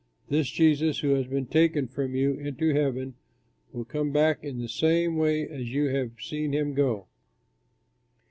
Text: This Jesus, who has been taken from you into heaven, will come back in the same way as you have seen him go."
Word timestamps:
This 0.29 0.49
Jesus, 0.49 1.01
who 1.01 1.09
has 1.13 1.27
been 1.27 1.45
taken 1.45 1.87
from 1.87 2.15
you 2.15 2.33
into 2.33 2.73
heaven, 2.73 3.13
will 3.71 3.85
come 3.85 4.11
back 4.11 4.43
in 4.43 4.57
the 4.57 4.67
same 4.67 5.15
way 5.15 5.47
as 5.47 5.71
you 5.73 5.89
have 5.89 6.19
seen 6.19 6.53
him 6.53 6.73
go." 6.73 7.05